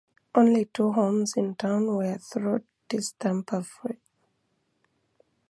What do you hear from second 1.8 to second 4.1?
were throat distemper free.